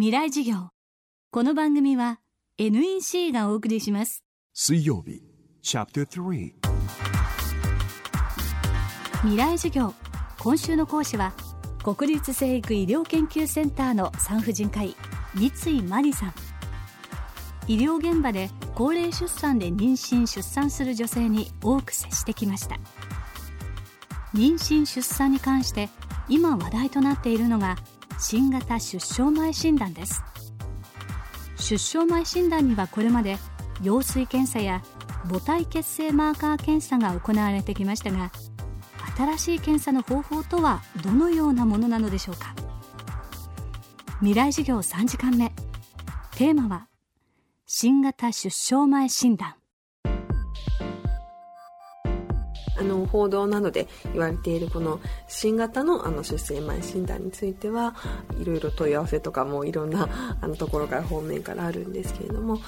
[0.00, 0.70] 未来授業。
[1.30, 2.20] この番組は
[2.56, 4.24] NEC がお送りします。
[4.54, 5.20] 水曜日
[5.60, 6.54] チャプター3
[9.24, 9.92] 未来授業。
[10.38, 11.34] 今週の講師は
[11.84, 14.96] 国立成育医療研究センターの産婦人科医
[15.34, 16.32] 三井真理さん。
[17.68, 22.76] 医療現場で高齢出産で妊娠出産する女性に多く接してきました。
[24.32, 25.90] 妊娠出産に関して
[26.26, 27.76] 今話題となっているのが
[28.20, 30.22] 新型出生前診断です。
[31.56, 33.38] 出生前診断にはこれまで
[33.82, 34.82] 羊水検査や
[35.28, 38.30] 母体血清マーカー検査が行われてきましたが
[39.16, 42.54] 新しい検査の方法とはどのようなものなのでしょうか。
[44.20, 45.52] 未来授業3時間目。
[46.36, 46.88] テーマは
[47.66, 49.59] 新型出生前診断。
[52.80, 57.94] あの報道などで言われているこの新型のあの出生前診断については
[58.40, 60.08] いろいろ問い合わせとかもいろんな
[60.40, 62.58] あのところから方面からあるんですけれども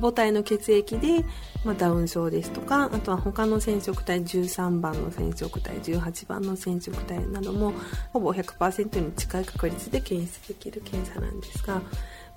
[0.00, 1.24] 母体の血液で、
[1.64, 7.74] まあ、ダウン症ですとかあとは他の染色体13番の染色体18番の染色体なども
[8.12, 11.82] ほぼ100%に近い確率で検出できる検査なんですが。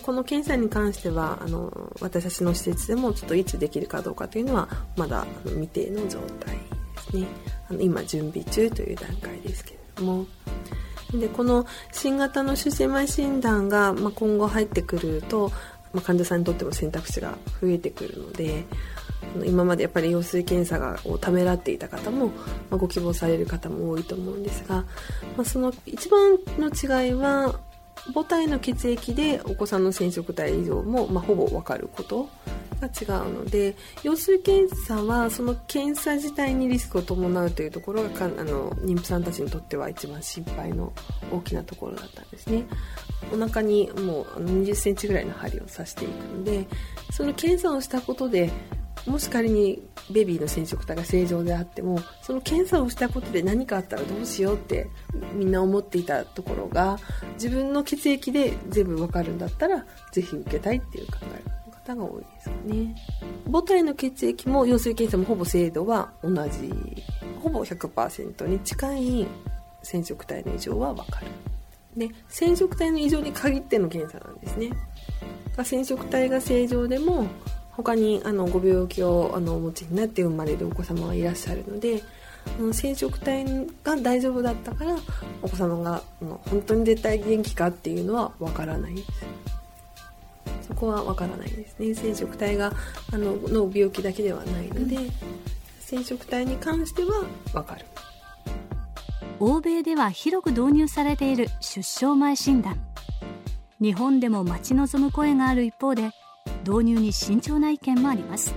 [0.00, 4.66] この検査に関してはあの私たちの施設でもちょっといつできるかどうかというのは
[4.96, 6.56] まだ未定の状態
[7.12, 7.26] ね
[7.68, 10.26] あの今準備中という段階ですけれども。
[11.12, 15.52] でこの新型の出生前診断が、まあ、今後入ってくると、
[15.92, 18.64] まあ、患者さんにとっても選択肢が増えてくるので
[19.44, 22.32] 今までやっぱり羊水検査をためらっていた方も、ま
[22.72, 27.58] あ、ご希望される方も多いと思うんですが、まあ、その一番の違いは
[28.14, 32.28] 母体の血液でお子さんの染色体異常も、まあ、ほぼ分かること。
[32.82, 40.92] が違うので羊水検査はその検査自体にリスクを伴うというところがかあの妊婦さんたちにとっては一番心配の
[41.30, 42.64] 大きなところだったんですね。
[43.32, 46.66] お腹にもう2 0センチぐらいの針を刺していくので
[47.12, 48.50] その検査をしたことで
[49.06, 54.88] もし仮にベビーの染色体が正常であってもその検査をしたことで何かあったらどうしようって
[55.34, 56.98] みんな思っていたところが
[57.34, 61.41] 自分の血液で全部わかるんだったらぜひ受けたいっていう考え
[61.86, 62.94] 方が多いですよね。
[63.46, 66.72] 母体の血液も羊水検査もほぼ精度は同じ。
[67.40, 69.26] ほぼ100%に近い
[69.82, 71.26] 染色体の異常はわかる。
[71.96, 74.70] で染色体の異常に限っての検査なんですね。
[75.62, 77.26] 染色体が正常でも
[77.72, 82.02] 他にあのご病気をあのお持ちになって生まれるお子様がいらっしゃるので
[82.72, 83.44] 染色体
[83.82, 84.96] が大丈夫だったから
[85.42, 89.08] お子様が本当に絶対元気かっていうのはわからないです。
[90.66, 91.94] そこはわからないですね。
[91.94, 92.72] 染色体が
[93.12, 94.96] あのの病気だけではないので、
[95.80, 97.86] 染色体に関してはわかる。
[99.40, 102.80] 欧米では広く導入されている出生前診断。
[103.82, 106.10] 日本でも待ち望む声がある一方で
[106.64, 108.54] 導入に慎重な意見もあります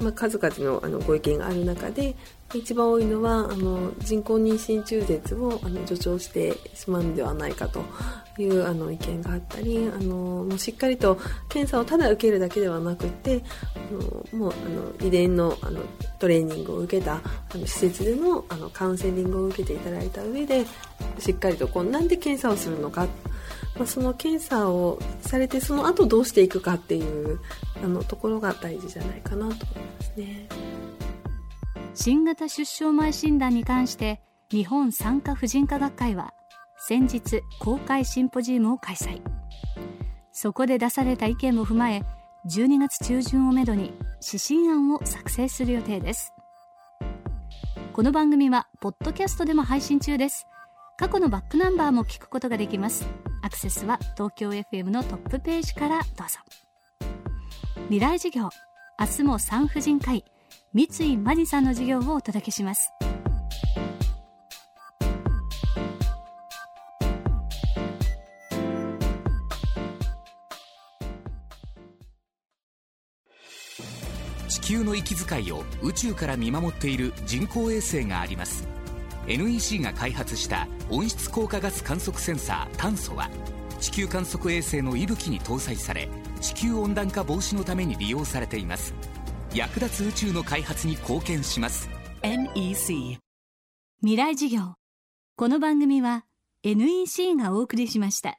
[0.00, 2.14] まあ、数々のあのご意見がある中で
[2.54, 7.82] 一番多いのはあの人工妊娠中絶をあの助長してしまうのではないかと
[8.38, 11.18] いうあの意見があったりあのもうしっかりと
[11.48, 13.42] 検査をただ受けるだけではなくて
[13.74, 15.80] あのもうあの遺伝のあの
[16.18, 17.20] トレーニングを受けたあ
[17.54, 20.64] の施設でのあのカウンセリングを受けていただいた上で
[21.18, 23.06] しっかりとこうなんで検査をするのか。
[23.76, 27.40] まあ、その検査をされてその後どうしていくかっていう
[27.82, 30.48] あのところが大事じゃないかなと思いますね。
[31.94, 36.32] 新型出生前診断に関して日本産科婦人科学会は
[36.78, 39.20] 先日公開シンポジウムを開催。
[40.32, 42.02] そこで出された意見も踏まえ
[42.48, 43.92] 12月中旬をめどに
[44.24, 46.32] 指針案を作成する予定です。
[47.92, 50.46] この番組はポッドキャストでも配信中です。
[50.98, 53.06] 過去のバックナンバーも聞くことができます。
[53.42, 56.38] アクセスは東京 FM のトップページからどうぞ。
[57.84, 58.48] 未来授業
[58.98, 60.24] 明日も産婦人科医
[60.72, 62.90] 三井真理さんの授業をお届けします。
[74.48, 78.75] 地球の息遣いを宇宙から見守っている人工衛星があります。
[79.26, 83.30] NEC が開発した温室効果ガス観測センサー炭素は
[83.80, 86.08] 地球観測衛星の息吹に搭載され
[86.40, 88.94] 地球温暖化防止のために利用されています。
[89.54, 91.88] 役立つ宇宙の開発に貢献します。
[92.22, 93.18] NEC
[94.00, 94.74] 未来事業。
[95.36, 96.24] この番組は
[96.62, 98.38] NEC がお送りしました。